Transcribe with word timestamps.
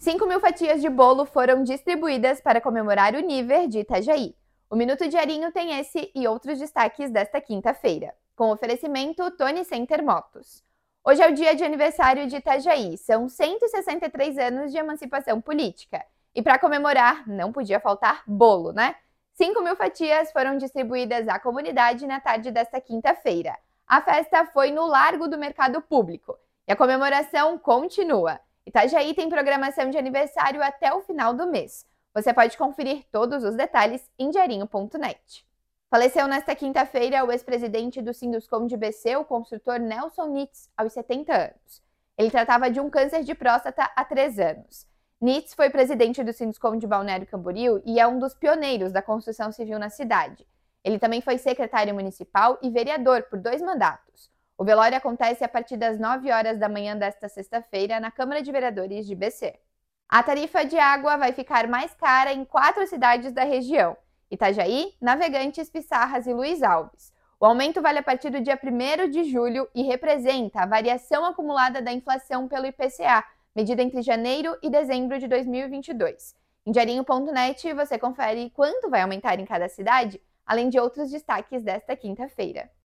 5 0.00 0.24
mil 0.24 0.40
fatias 0.40 0.80
de 0.80 0.88
bolo 0.88 1.26
foram 1.26 1.62
distribuídas 1.62 2.40
para 2.40 2.58
comemorar 2.58 3.14
o 3.14 3.20
Niver 3.20 3.68
de 3.68 3.80
Itajaí. 3.80 4.34
O 4.70 4.74
Minuto 4.74 5.06
Diarinho 5.06 5.52
tem 5.52 5.78
esse 5.78 6.10
e 6.14 6.26
outros 6.26 6.58
destaques 6.58 7.10
desta 7.10 7.38
quinta-feira, 7.38 8.14
com 8.34 8.50
oferecimento 8.50 9.30
Tony 9.32 9.62
Center 9.62 10.02
Motos. 10.02 10.64
Hoje 11.04 11.20
é 11.20 11.28
o 11.28 11.34
dia 11.34 11.54
de 11.54 11.64
aniversário 11.64 12.26
de 12.26 12.36
Itajaí, 12.36 12.96
são 12.96 13.28
163 13.28 14.38
anos 14.38 14.72
de 14.72 14.78
emancipação 14.78 15.38
política. 15.38 16.02
E 16.34 16.40
para 16.40 16.58
comemorar, 16.58 17.28
não 17.28 17.52
podia 17.52 17.78
faltar 17.78 18.22
bolo, 18.26 18.72
né? 18.72 18.94
5 19.34 19.62
mil 19.62 19.76
fatias 19.76 20.32
foram 20.32 20.56
distribuídas 20.56 21.28
à 21.28 21.38
comunidade 21.38 22.06
na 22.06 22.20
tarde 22.20 22.50
desta 22.50 22.80
quinta-feira. 22.80 23.54
A 23.86 24.00
festa 24.00 24.46
foi 24.46 24.70
no 24.70 24.86
Largo 24.86 25.28
do 25.28 25.36
Mercado 25.36 25.82
Público 25.82 26.38
e 26.66 26.72
a 26.72 26.76
comemoração 26.76 27.58
continua. 27.58 28.40
Itajaí 28.66 29.14
tem 29.14 29.28
programação 29.28 29.90
de 29.90 29.98
aniversário 29.98 30.62
até 30.62 30.92
o 30.92 31.00
final 31.00 31.34
do 31.34 31.46
mês. 31.46 31.86
Você 32.14 32.32
pode 32.32 32.56
conferir 32.56 33.04
todos 33.10 33.44
os 33.44 33.54
detalhes 33.54 34.08
em 34.18 34.30
diarinho.net. 34.30 35.46
Faleceu 35.88 36.28
nesta 36.28 36.54
quinta-feira 36.54 37.24
o 37.24 37.32
ex-presidente 37.32 38.00
do 38.00 38.14
Sinduscom 38.14 38.66
de 38.66 38.76
BC, 38.76 39.16
o 39.16 39.24
construtor 39.24 39.78
Nelson 39.78 40.26
Nitz, 40.26 40.68
aos 40.76 40.92
70 40.92 41.32
anos. 41.32 41.82
Ele 42.16 42.30
tratava 42.30 42.70
de 42.70 42.78
um 42.78 42.90
câncer 42.90 43.24
de 43.24 43.34
próstata 43.34 43.90
há 43.96 44.04
três 44.04 44.38
anos. 44.38 44.86
Nitz 45.20 45.52
foi 45.54 45.68
presidente 45.68 46.22
do 46.22 46.32
Sinduscom 46.32 46.76
de 46.76 46.86
Balneário 46.86 47.26
Camboriú 47.26 47.82
e 47.84 47.98
é 47.98 48.06
um 48.06 48.18
dos 48.18 48.34
pioneiros 48.34 48.92
da 48.92 49.02
construção 49.02 49.50
civil 49.50 49.78
na 49.78 49.90
cidade. 49.90 50.46
Ele 50.84 50.98
também 50.98 51.20
foi 51.20 51.38
secretário 51.38 51.94
municipal 51.94 52.58
e 52.62 52.70
vereador 52.70 53.24
por 53.24 53.38
dois 53.38 53.60
mandatos. 53.60 54.30
O 54.60 54.64
velório 54.64 54.94
acontece 54.94 55.42
a 55.42 55.48
partir 55.48 55.78
das 55.78 55.98
9 55.98 56.30
horas 56.30 56.58
da 56.58 56.68
manhã 56.68 56.94
desta 56.94 57.30
sexta-feira 57.30 57.98
na 57.98 58.10
Câmara 58.10 58.42
de 58.42 58.52
Vereadores 58.52 59.06
de 59.06 59.14
BC. 59.14 59.58
A 60.06 60.22
tarifa 60.22 60.66
de 60.66 60.78
água 60.78 61.16
vai 61.16 61.32
ficar 61.32 61.66
mais 61.66 61.94
cara 61.94 62.30
em 62.30 62.44
quatro 62.44 62.86
cidades 62.86 63.32
da 63.32 63.42
região: 63.42 63.96
Itajaí, 64.30 64.92
Navegantes, 65.00 65.70
Pissarras 65.70 66.26
e 66.26 66.34
Luiz 66.34 66.62
Alves. 66.62 67.10
O 67.40 67.46
aumento 67.46 67.80
vale 67.80 68.00
a 68.00 68.02
partir 68.02 68.28
do 68.28 68.38
dia 68.38 68.60
1 68.62 69.08
de 69.08 69.24
julho 69.24 69.66
e 69.74 69.82
representa 69.82 70.60
a 70.60 70.66
variação 70.66 71.24
acumulada 71.24 71.80
da 71.80 71.90
inflação 71.90 72.46
pelo 72.46 72.66
IPCA, 72.66 73.24
medida 73.56 73.82
entre 73.82 74.02
janeiro 74.02 74.54
e 74.62 74.68
dezembro 74.68 75.18
de 75.18 75.26
2022. 75.26 76.36
Em 76.66 76.70
diarinho.net 76.70 77.72
você 77.72 77.98
confere 77.98 78.50
quanto 78.50 78.90
vai 78.90 79.00
aumentar 79.00 79.40
em 79.40 79.46
cada 79.46 79.70
cidade, 79.70 80.20
além 80.44 80.68
de 80.68 80.78
outros 80.78 81.10
destaques 81.10 81.62
desta 81.62 81.96
quinta-feira. 81.96 82.70